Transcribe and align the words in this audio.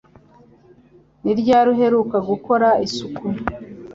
Ni 1.23 1.33
ryari 1.39 1.67
uheruka 1.73 2.17
gukora 2.29 2.67
isuku? 2.85 3.25